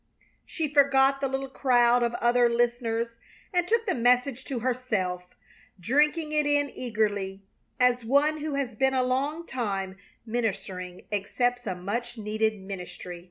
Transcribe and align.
She 0.47 0.67
forgot 0.73 1.21
the 1.21 1.27
little 1.27 1.47
crowd 1.47 2.01
of 2.01 2.15
other 2.15 2.49
listeners 2.49 3.17
and 3.53 3.67
took 3.67 3.85
the 3.85 3.93
message 3.93 4.45
to 4.45 4.61
herself, 4.61 5.23
drinking 5.79 6.31
it 6.31 6.47
in 6.47 6.71
eagerly 6.71 7.43
as 7.79 8.03
one 8.03 8.39
who 8.39 8.55
has 8.55 8.73
been 8.73 8.95
a 8.95 9.03
long 9.03 9.45
time 9.45 9.99
ministering 10.25 11.03
accepts 11.11 11.67
a 11.67 11.75
much 11.75 12.17
needed 12.17 12.59
ministry. 12.59 13.19